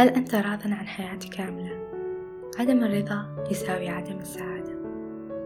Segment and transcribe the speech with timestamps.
[0.00, 1.70] هل أنت راض عن حياتك كاملة؟
[2.58, 4.72] عدم الرضا يساوي عدم السعادة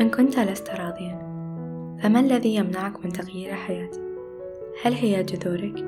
[0.00, 1.18] إن كنت لست راضيا
[2.02, 4.00] فما الذي يمنعك من تغيير حياتك؟
[4.82, 5.84] هل هي جذورك؟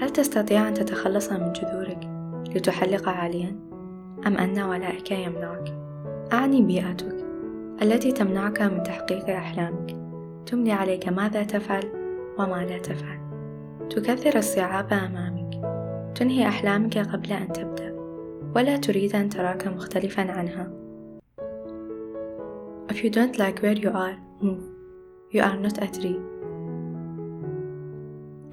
[0.00, 2.08] هل تستطيع أن تتخلص من جذورك
[2.56, 3.56] لتحلق عاليا؟
[4.26, 5.78] أم أن ولائك يمنعك؟
[6.32, 7.16] أعني بيئتك
[7.82, 9.96] التي تمنعك من تحقيق أحلامك
[10.46, 11.84] تملي عليك ماذا تفعل
[12.38, 13.18] وما لا تفعل
[13.90, 15.35] تكثر الصعاب أمامك
[16.16, 17.96] تنهي أحلامك قبل أن تبدأ
[18.54, 20.70] ولا تريد أن تراك مختلفا عنها.
[22.92, 24.64] If you don't like where you are, move.
[25.32, 26.20] You are not a tree.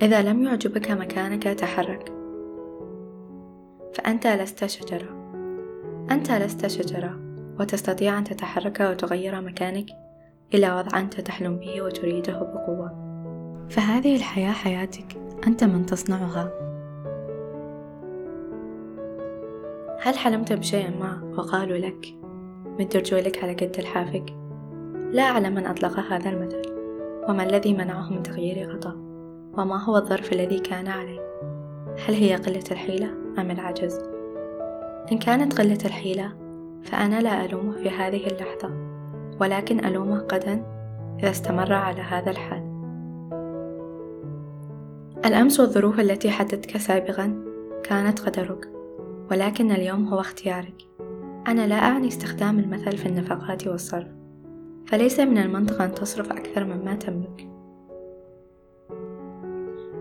[0.02, 2.12] إذا لم يعجبك مكانك تحرك.
[3.94, 5.10] فأنت لست شجرة.
[6.12, 7.20] أنت لست شجرة
[7.60, 9.90] وتستطيع أن تتحرك وتغير مكانك
[10.54, 13.04] إلى وضع أنت تحلم به وتريده بقوة.
[13.70, 15.18] فهذه الحياة حياتك.
[15.48, 16.73] أنت من تصنعها.
[20.04, 22.16] هل حلمت بشيء ما؟ وقالوا لك.
[22.80, 24.26] مد رجولك على قد الحافك
[25.12, 26.62] لا أعلم من أطلق هذا المثل.
[27.30, 28.96] وما الذي منعه من تغيير غطاء
[29.58, 31.20] وما هو الظرف الذي كان عليه؟
[32.08, 34.00] هل هي قلة الحيلة أم العجز؟
[35.12, 36.32] إن كانت قلة الحيلة
[36.84, 38.70] فأنا لا ألومه في هذه اللحظة.
[39.42, 40.66] ولكن ألومه غدا
[41.20, 42.74] إذا استمر على هذا الحال.
[45.26, 47.44] الأمس والظروف التي حددتك سابقا
[47.84, 48.70] كانت قدرك.
[49.32, 50.82] ولكن اليوم هو اختيارك.
[51.48, 54.08] أنا لا أعني استخدام المثل في النفقات والصرف
[54.88, 57.50] فليس من المنطق أن تصرف أكثر مما تملك.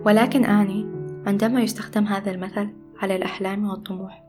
[0.04, 0.86] ولكن أعني
[1.26, 4.24] عندما يستخدم هذا المثل على الأحلام والطموح.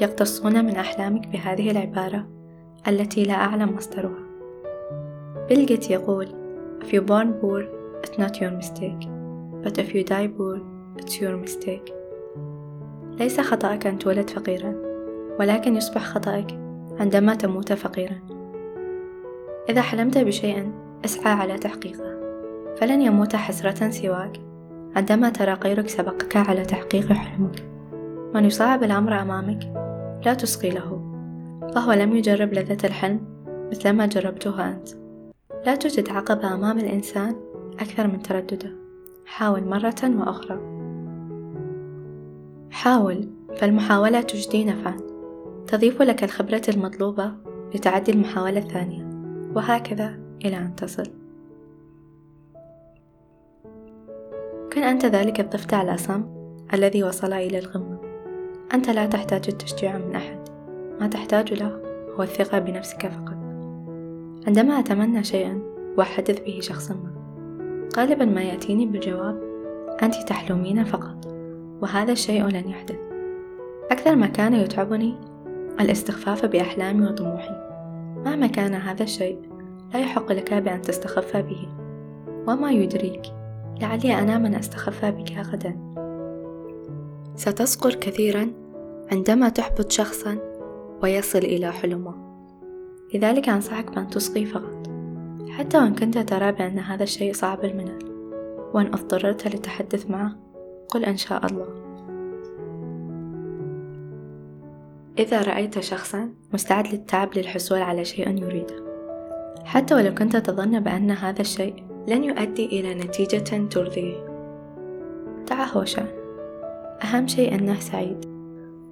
[0.00, 2.28] يقتصون من أحلامك بهذه العبارة
[2.88, 4.24] التي لا أعلم مصدرها.
[5.48, 6.44] بيل يقول
[6.84, 7.62] If you born poor,
[8.02, 9.08] it's not your mistake.
[9.62, 10.60] But if you die poor,
[10.98, 12.03] it's your mistake.
[13.18, 14.74] ليس خطأك أن تولد فقيرا
[15.40, 16.58] ولكن يصبح خطأك
[17.00, 18.18] عندما تموت فقيرا.
[19.68, 20.72] إذا حلمت بشيء
[21.04, 22.14] اسعى على تحقيقه.
[22.76, 24.40] فلن يموت حسرة سواك
[24.96, 27.62] عندما ترى غيرك سبقك على تحقيق حلمك.
[28.34, 29.62] من يصعب الأمر أمامك
[30.26, 31.10] لا تصغي له
[31.74, 33.20] فهو لم يجرب لذة الحلم
[33.70, 34.88] مثلما جربتها أنت.
[35.66, 37.36] لا توجد عقبة أمام الإنسان
[37.80, 38.70] أكثر من تردده.
[39.26, 40.73] حاول مرة وأخرى.
[42.74, 44.96] حاول فالمحاولة تجدي نفعا.
[45.66, 47.32] تضيف لك الخبرة المطلوبة
[47.74, 49.10] لتعدي المحاولة الثانية.
[49.56, 51.06] وهكذا إلى أن تصل.
[54.72, 56.24] كن أنت ذلك الطفل الأصم
[56.74, 57.98] الذي وصل إلى القمة
[58.74, 60.38] أنت لا تحتاج التشجيع من أحد.
[61.00, 61.80] ما تحتاج له
[62.18, 63.36] هو الثقة بنفسك فقط.
[64.46, 65.60] عندما أتمنى شيئا
[65.98, 67.14] وأحدث به شخصا ما.
[67.96, 69.42] غالبا ما يأتيني بالجواب
[70.02, 71.33] أنت تحلمين فقط.
[71.84, 72.96] وهذا الشيء لن يحدث.
[73.90, 75.14] أكثر ما كان يتعبني
[75.80, 77.54] الاستخفاف بأحلامي وطموحي.
[78.24, 79.38] مهما كان هذا الشيء
[79.94, 81.68] لا يحق لك بأن تستخف به.
[82.48, 83.22] وما يدريك
[83.80, 85.76] لعلي أنا من أستخف بك غدا
[87.36, 88.50] ستصقر كثيرا
[89.12, 90.38] عندما تحبط شخصا
[91.02, 92.14] ويصل إلى حلمه.
[93.14, 94.90] لذلك أنصحك بأن تصغي فقط.
[95.48, 98.14] حتى وإن كنت ترى بأن هذا الشيء صعب المنال.
[98.74, 100.43] وإن أضطررت للتحدث معه
[100.94, 101.68] قل إن شاء الله.
[105.18, 108.84] إذا رأيت شخصا مستعد للتعب للحصول على شيء يريده.
[109.64, 114.14] حتى ولو كنت تظن بأن هذا الشيء لن يؤدي إلى نتيجة ترضيه.
[115.50, 116.08] دعه هو شأن
[117.04, 118.20] أهم شيء أنه سعيد.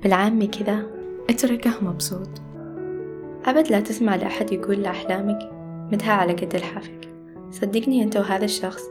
[0.03, 0.83] بالعام كذا
[1.31, 2.29] اتركه مبسوط.
[3.45, 5.51] أبد لا تسمع لأحد يقول لأحلامك
[5.93, 7.09] مدها على قد الحافك.
[7.51, 8.83] صدقني أنت وهذا الشخص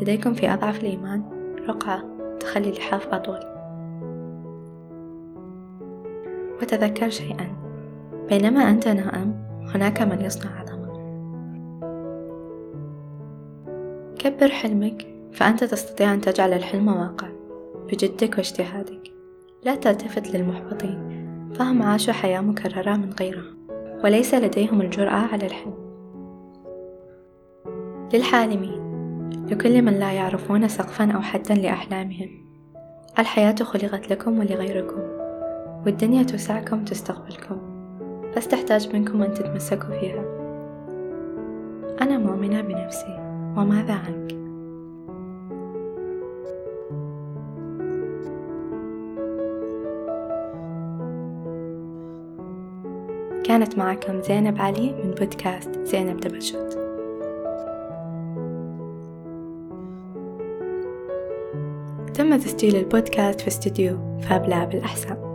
[0.00, 1.22] لديكم في أضعف الإيمان.
[1.68, 2.19] رقعة.
[2.40, 3.40] تخلي اللحاف أطول.
[6.62, 7.46] وتذكر شيئا.
[8.28, 9.34] بينما أنت نائم
[9.74, 10.90] هناك من يصنع عظمة
[14.18, 17.28] كبر حلمك فأنت تستطيع أن تجعل الحلم واقع
[17.86, 19.12] بجدك واجتهادك.
[19.64, 21.20] لا تلتفت للمحبطين
[21.54, 23.54] فهم عاشوا حياة مكررة من غيرها
[24.04, 25.74] وليس لديهم الجرأة على الحلم.
[28.14, 28.79] للحالمين
[29.30, 32.28] لكل من لا يعرفون سقفا أو حدا لأحلامهم.
[33.18, 35.02] الحياة خلقت لكم ولغيركم
[35.86, 37.58] والدنيا تسعكم تستقبلكم
[38.36, 40.24] بس تحتاج منكم أن تتمسكوا فيها.
[42.00, 43.18] أنا مؤمنة بنفسي
[43.56, 44.40] وماذا عنك؟
[53.44, 56.89] كانت معكم زينب علي من بودكاست زينب دبشوت
[62.10, 65.29] وتم تسجيل البودكاست في استديو فاب لاب الأحساء